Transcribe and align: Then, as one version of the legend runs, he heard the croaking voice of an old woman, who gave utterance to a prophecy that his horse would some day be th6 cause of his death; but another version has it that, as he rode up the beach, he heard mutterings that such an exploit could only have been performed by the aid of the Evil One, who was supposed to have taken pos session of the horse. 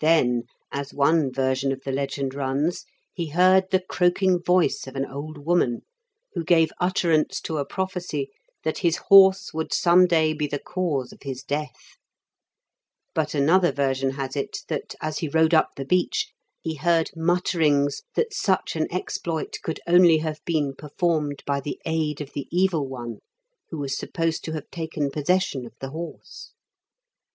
Then, 0.00 0.44
as 0.72 0.94
one 0.94 1.30
version 1.30 1.72
of 1.72 1.82
the 1.84 1.92
legend 1.92 2.32
runs, 2.34 2.86
he 3.12 3.26
heard 3.26 3.66
the 3.70 3.82
croaking 3.86 4.42
voice 4.42 4.86
of 4.86 4.96
an 4.96 5.04
old 5.04 5.44
woman, 5.44 5.82
who 6.32 6.42
gave 6.42 6.72
utterance 6.80 7.38
to 7.42 7.58
a 7.58 7.66
prophecy 7.66 8.30
that 8.64 8.78
his 8.78 8.96
horse 8.96 9.52
would 9.52 9.74
some 9.74 10.06
day 10.06 10.32
be 10.32 10.48
th6 10.48 10.64
cause 10.64 11.12
of 11.12 11.22
his 11.22 11.42
death; 11.42 11.98
but 13.14 13.34
another 13.34 13.70
version 13.70 14.12
has 14.12 14.36
it 14.36 14.60
that, 14.68 14.94
as 15.02 15.18
he 15.18 15.28
rode 15.28 15.52
up 15.52 15.72
the 15.76 15.84
beach, 15.84 16.32
he 16.62 16.76
heard 16.76 17.10
mutterings 17.14 18.00
that 18.14 18.32
such 18.32 18.74
an 18.74 18.90
exploit 18.90 19.58
could 19.62 19.80
only 19.86 20.16
have 20.16 20.40
been 20.46 20.74
performed 20.74 21.42
by 21.46 21.60
the 21.60 21.78
aid 21.84 22.22
of 22.22 22.32
the 22.32 22.48
Evil 22.50 22.88
One, 22.88 23.18
who 23.68 23.76
was 23.76 23.94
supposed 23.98 24.44
to 24.44 24.52
have 24.52 24.70
taken 24.70 25.10
pos 25.10 25.26
session 25.26 25.66
of 25.66 25.74
the 25.78 25.90
horse. 25.90 26.52